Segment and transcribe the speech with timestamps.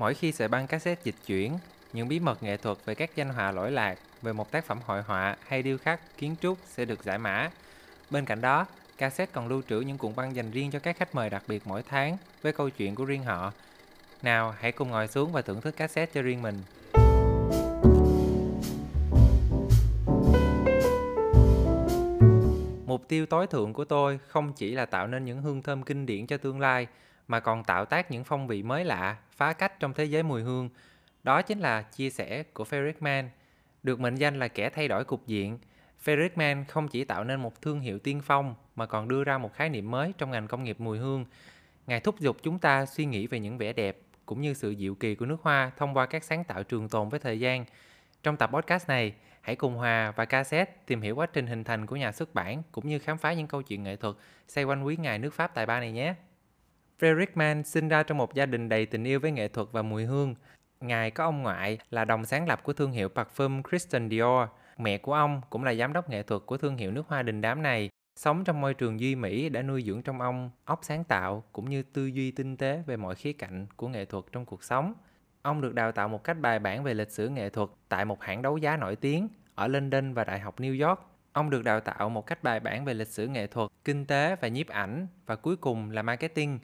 [0.00, 1.58] Mỗi khi sợi băng cassette dịch chuyển,
[1.92, 4.78] những bí mật nghệ thuật về các danh họa lỗi lạc, về một tác phẩm
[4.86, 7.50] hội họa hay điêu khắc, kiến trúc sẽ được giải mã.
[8.10, 8.66] Bên cạnh đó,
[8.98, 11.62] cassette còn lưu trữ những cuộn băng dành riêng cho các khách mời đặc biệt
[11.66, 13.52] mỗi tháng với câu chuyện của riêng họ.
[14.22, 16.62] Nào, hãy cùng ngồi xuống và thưởng thức cassette cho riêng mình.
[22.86, 26.06] Mục tiêu tối thượng của tôi không chỉ là tạo nên những hương thơm kinh
[26.06, 26.86] điển cho tương lai,
[27.30, 30.42] mà còn tạo tác những phong vị mới lạ, phá cách trong thế giới mùi
[30.42, 30.68] hương.
[31.22, 33.30] Đó chính là chia sẻ của Frederick Mann.
[33.82, 35.58] Được mệnh danh là kẻ thay đổi cục diện,
[36.04, 39.38] Frederick Mann không chỉ tạo nên một thương hiệu tiên phong mà còn đưa ra
[39.38, 41.24] một khái niệm mới trong ngành công nghiệp mùi hương.
[41.86, 44.94] Ngài thúc giục chúng ta suy nghĩ về những vẻ đẹp cũng như sự diệu
[44.94, 47.64] kỳ của nước hoa thông qua các sáng tạo trường tồn với thời gian.
[48.22, 51.86] Trong tập podcast này, hãy cùng Hòa và Cassette tìm hiểu quá trình hình thành
[51.86, 54.16] của nhà xuất bản cũng như khám phá những câu chuyện nghệ thuật
[54.48, 56.14] xoay quanh quý ngài nước Pháp tài ba này nhé.
[57.00, 59.82] Frederick Mann sinh ra trong một gia đình đầy tình yêu với nghệ thuật và
[59.82, 60.34] mùi hương.
[60.80, 64.48] Ngài có ông ngoại là đồng sáng lập của thương hiệu parfum Christian Dior.
[64.78, 67.40] Mẹ của ông cũng là giám đốc nghệ thuật của thương hiệu nước hoa đình
[67.40, 67.90] đám này.
[68.16, 71.70] Sống trong môi trường duy mỹ đã nuôi dưỡng trong ông óc sáng tạo cũng
[71.70, 74.94] như tư duy tinh tế về mọi khía cạnh của nghệ thuật trong cuộc sống.
[75.42, 78.22] Ông được đào tạo một cách bài bản về lịch sử nghệ thuật tại một
[78.22, 81.00] hãng đấu giá nổi tiếng ở London và Đại học New York.
[81.32, 84.36] Ông được đào tạo một cách bài bản về lịch sử nghệ thuật, kinh tế
[84.40, 86.58] và nhiếp ảnh và cuối cùng là marketing.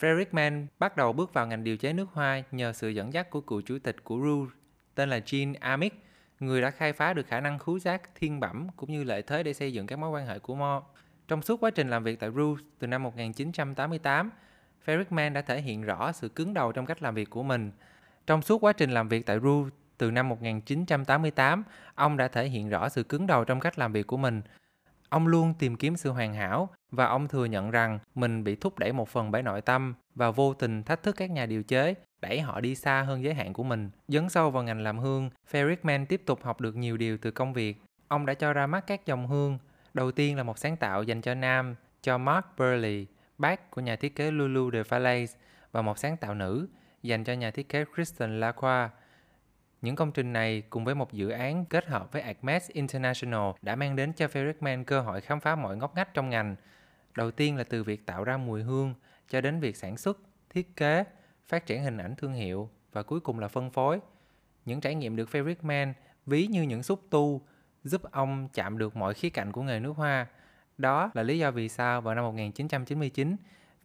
[0.00, 3.30] Frederick Mann bắt đầu bước vào ngành điều chế nước hoa nhờ sự dẫn dắt
[3.30, 4.46] của cựu chủ tịch của Ru,
[4.94, 5.96] tên là Jean Amick,
[6.40, 9.42] người đã khai phá được khả năng khứu giác thiên bẩm cũng như lợi thế
[9.42, 10.82] để xây dựng các mối quan hệ của Mo.
[11.28, 14.30] Trong suốt quá trình làm việc tại Ru từ năm 1988,
[14.86, 17.70] Frederick Mann đã thể hiện rõ sự cứng đầu trong cách làm việc của mình.
[18.26, 22.68] Trong suốt quá trình làm việc tại Ru từ năm 1988, ông đã thể hiện
[22.68, 24.42] rõ sự cứng đầu trong cách làm việc của mình.
[25.10, 28.78] Ông luôn tìm kiếm sự hoàn hảo và ông thừa nhận rằng mình bị thúc
[28.78, 31.94] đẩy một phần bởi nội tâm và vô tình thách thức các nhà điều chế,
[32.20, 33.90] đẩy họ đi xa hơn giới hạn của mình.
[34.08, 37.52] Dấn sâu vào ngành làm hương, Ferrickman tiếp tục học được nhiều điều từ công
[37.52, 37.82] việc.
[38.08, 39.58] Ông đã cho ra mắt các dòng hương.
[39.94, 43.06] Đầu tiên là một sáng tạo dành cho nam, cho Mark Burley,
[43.38, 45.36] bác của nhà thiết kế Lulu de Falaise,
[45.72, 46.68] và một sáng tạo nữ
[47.02, 48.90] dành cho nhà thiết kế Kristen Lacroix.
[49.82, 53.76] Những công trình này cùng với một dự án kết hợp với Acmes International đã
[53.76, 56.56] mang đến cho ferricman cơ hội khám phá mọi ngóc ngách trong ngành.
[57.16, 58.94] Đầu tiên là từ việc tạo ra mùi hương
[59.28, 60.18] cho đến việc sản xuất,
[60.50, 61.04] thiết kế,
[61.48, 64.00] phát triển hình ảnh thương hiệu và cuối cùng là phân phối.
[64.64, 65.92] Những trải nghiệm được ferricman
[66.26, 67.40] ví như những xúc tu
[67.84, 70.26] giúp ông chạm được mọi khía cạnh của nghề nước hoa.
[70.78, 73.36] Đó là lý do vì sao vào năm 1999,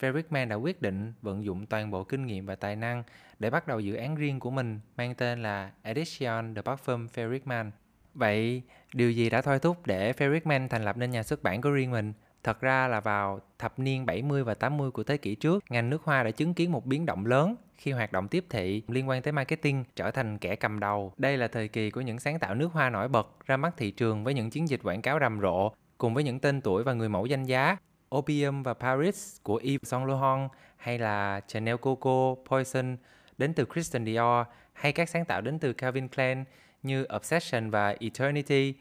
[0.00, 3.02] Frederick Mann đã quyết định vận dụng toàn bộ kinh nghiệm và tài năng
[3.38, 7.40] để bắt đầu dự án riêng của mình mang tên là Edition The Parfum Frederick
[7.44, 7.70] Mann.
[8.14, 8.62] Vậy,
[8.94, 11.70] điều gì đã thôi thúc để Frederick Mann thành lập nên nhà xuất bản của
[11.70, 12.12] riêng mình?
[12.42, 16.02] Thật ra là vào thập niên 70 và 80 của thế kỷ trước, ngành nước
[16.02, 19.22] hoa đã chứng kiến một biến động lớn khi hoạt động tiếp thị liên quan
[19.22, 21.12] tới marketing trở thành kẻ cầm đầu.
[21.16, 23.90] Đây là thời kỳ của những sáng tạo nước hoa nổi bật ra mắt thị
[23.90, 26.92] trường với những chiến dịch quảng cáo rầm rộ cùng với những tên tuổi và
[26.92, 27.76] người mẫu danh giá
[28.16, 32.96] Opium và Paris của Yves Saint Laurent hay là Chanel Coco, Poison
[33.38, 36.44] đến từ Christian Dior hay các sáng tạo đến từ Calvin Klein
[36.82, 38.74] như Obsession và Eternity.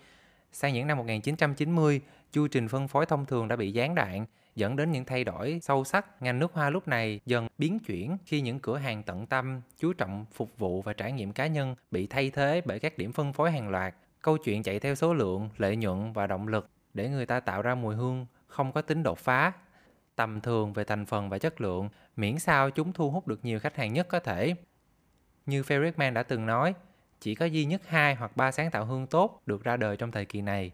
[0.51, 2.01] Sang những năm 1990,
[2.31, 5.59] chu trình phân phối thông thường đã bị gián đoạn, dẫn đến những thay đổi
[5.61, 6.21] sâu sắc.
[6.21, 9.93] Ngành nước hoa lúc này dần biến chuyển khi những cửa hàng tận tâm, chú
[9.93, 13.33] trọng phục vụ và trải nghiệm cá nhân bị thay thế bởi các điểm phân
[13.33, 13.95] phối hàng loạt.
[14.21, 17.61] Câu chuyện chạy theo số lượng, lợi nhuận và động lực để người ta tạo
[17.61, 19.51] ra mùi hương không có tính đột phá,
[20.15, 23.59] tầm thường về thành phần và chất lượng, miễn sao chúng thu hút được nhiều
[23.59, 24.55] khách hàng nhất có thể.
[25.45, 26.73] Như Frederick Mann đã từng nói,
[27.19, 30.11] chỉ có duy nhất hai hoặc ba sáng tạo hương tốt được ra đời trong
[30.11, 30.71] thời kỳ này.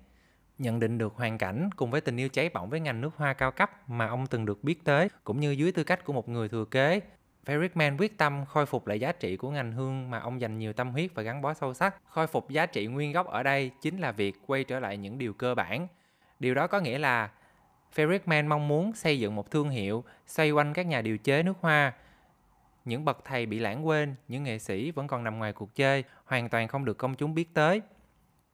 [0.58, 3.34] Nhận định được hoàn cảnh cùng với tình yêu cháy bỏng với ngành nước hoa
[3.34, 6.30] cao cấp mà ông từng được biết tới, cũng như dưới tư cách của một
[6.30, 7.02] người thừa kế,
[7.46, 10.58] Frederick Mann quyết tâm khôi phục lại giá trị của ngành hương mà ông dành
[10.58, 11.96] nhiều tâm huyết và gắn bó sâu sắc.
[12.06, 15.18] Khôi phục giá trị nguyên gốc ở đây chính là việc quay trở lại những
[15.18, 15.88] điều cơ bản.
[16.40, 17.30] Điều đó có nghĩa là
[17.96, 21.58] Ferrickman mong muốn xây dựng một thương hiệu xoay quanh các nhà điều chế nước
[21.62, 21.94] hoa.
[22.86, 26.04] Những bậc thầy bị lãng quên, những nghệ sĩ vẫn còn nằm ngoài cuộc chơi,
[26.26, 27.82] hoàn toàn không được công chúng biết tới.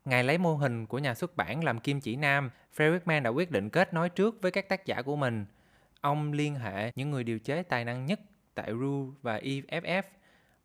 [0.06, 3.52] Ngài lấy mô hình của nhà xuất bản làm kim chỉ nam, Ferrickman đã quyết
[3.52, 5.46] định kết nối trước với các tác giả của mình.
[6.02, 8.20] Ông liên hệ những người điều chế tài năng nhất
[8.56, 10.04] tại Ru và EFF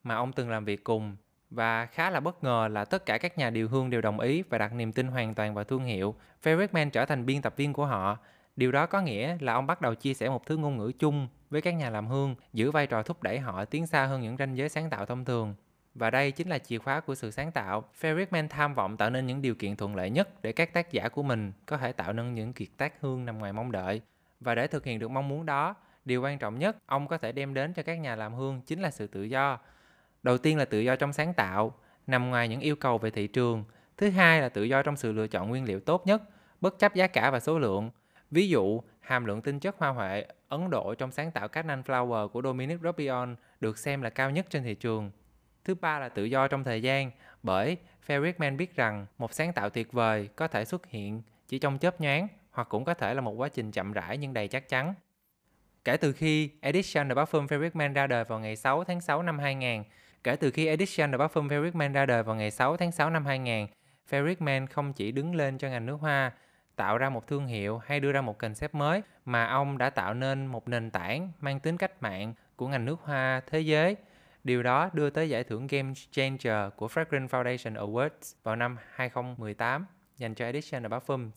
[0.02, 1.16] mà ông từng làm việc cùng
[1.50, 4.43] và khá là bất ngờ là tất cả các nhà điều hương đều đồng ý
[4.43, 6.14] và đặt niềm tin hoàn toàn vào thương hiệu.
[6.43, 8.19] Ferrickman trở thành biên tập viên của họ.
[8.56, 11.29] Điều đó có nghĩa là ông bắt đầu chia sẻ một thứ ngôn ngữ chung
[11.50, 14.37] với các nhà làm hương, giữ vai trò thúc đẩy họ tiến xa hơn những
[14.37, 15.55] ranh giới sáng tạo thông thường.
[15.94, 17.85] Và đây chính là chìa khóa của sự sáng tạo.
[18.00, 20.93] Frederick Man tham vọng tạo nên những điều kiện thuận lợi nhất để các tác
[20.93, 24.00] giả của mình có thể tạo nên những kiệt tác hương nằm ngoài mong đợi.
[24.41, 25.75] Và để thực hiện được mong muốn đó,
[26.05, 28.81] điều quan trọng nhất ông có thể đem đến cho các nhà làm hương chính
[28.81, 29.58] là sự tự do.
[30.23, 31.75] Đầu tiên là tự do trong sáng tạo,
[32.06, 33.64] nằm ngoài những yêu cầu về thị trường.
[33.97, 36.23] Thứ hai là tự do trong sự lựa chọn nguyên liệu tốt nhất,
[36.61, 37.91] bất chấp giá cả và số lượng.
[38.31, 42.29] Ví dụ, hàm lượng tinh chất hoa huệ Ấn Độ trong sáng tạo Canon Flower
[42.29, 45.11] của Dominic Robion được xem là cao nhất trên thị trường.
[45.65, 47.11] Thứ ba là tự do trong thời gian,
[47.43, 51.79] bởi Ferrickman biết rằng một sáng tạo tuyệt vời có thể xuất hiện chỉ trong
[51.79, 54.69] chớp nhoáng hoặc cũng có thể là một quá trình chậm rãi nhưng đầy chắc
[54.69, 54.94] chắn.
[55.85, 59.38] Kể từ khi Edition The Parfum Ferrickman ra đời vào ngày 6 tháng 6 năm
[59.38, 59.85] 2000,
[60.25, 63.26] kể từ khi Edition The Parfum Ferrickman ra đời vào ngày 6 tháng 6 năm
[63.26, 63.67] 2000,
[64.11, 66.33] Ferrickman không chỉ đứng lên cho ngành nước hoa,
[66.76, 70.14] tạo ra một thương hiệu hay đưa ra một concept mới mà ông đã tạo
[70.14, 73.96] nên một nền tảng mang tính cách mạng của ngành nước hoa thế giới.
[74.44, 79.87] Điều đó đưa tới giải thưởng Game Changer của Fragrance Foundation Awards vào năm 2018
[80.17, 81.31] dành cho Edition of Parfums.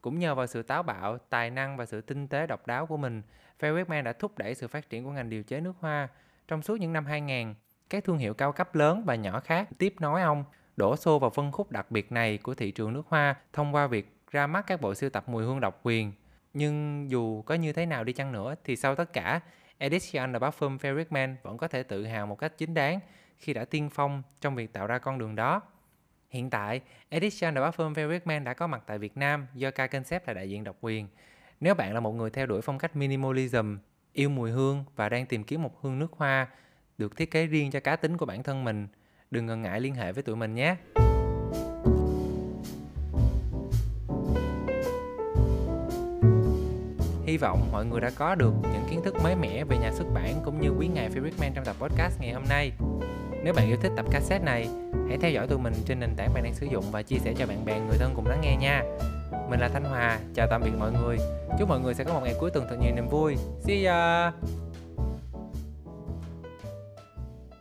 [0.00, 2.96] Cũng nhờ vào sự táo bạo, tài năng và sự tinh tế độc đáo của
[2.96, 3.22] mình,
[3.60, 6.08] Fairweatman đã thúc đẩy sự phát triển của ngành điều chế nước hoa.
[6.48, 7.54] Trong suốt những năm 2000,
[7.90, 10.44] các thương hiệu cao cấp lớn và nhỏ khác tiếp nối ông,
[10.76, 13.86] đổ xô vào phân khúc đặc biệt này của thị trường nước hoa thông qua
[13.86, 16.12] việc ra mắt các bộ sưu tập mùi hương độc quyền.
[16.54, 19.40] Nhưng dù có như thế nào đi chăng nữa thì sau tất cả,
[19.78, 23.00] Edition là Parfum Fairweatman vẫn có thể tự hào một cách chính đáng
[23.38, 25.62] khi đã tiên phong trong việc tạo ra con đường đó.
[26.30, 30.28] Hiện tại, Edition The Parfum Fairweatman đã có mặt tại Việt Nam do K Concept
[30.28, 31.08] là đại diện độc quyền.
[31.60, 33.76] Nếu bạn là một người theo đuổi phong cách minimalism,
[34.12, 36.48] yêu mùi hương và đang tìm kiếm một hương nước hoa
[36.98, 38.88] được thiết kế riêng cho cá tính của bản thân mình,
[39.30, 40.76] đừng ngần ngại liên hệ với tụi mình nhé.
[47.32, 50.04] Hy vọng mọi người đã có được những kiến thức mới mẻ về nhà xuất
[50.14, 52.72] bản cũng như quý ngài Fabric Man trong tập podcast ngày hôm nay.
[53.44, 54.68] Nếu bạn yêu thích tập cassette này,
[55.08, 57.34] hãy theo dõi tụi mình trên nền tảng bạn đang sử dụng và chia sẻ
[57.38, 58.82] cho bạn bè người thân cùng lắng nghe nha.
[59.50, 61.16] Mình là Thanh Hòa, chào tạm biệt mọi người.
[61.58, 63.36] Chúc mọi người sẽ có một ngày cuối tuần thật nhiều niềm vui.
[63.60, 64.32] See ya!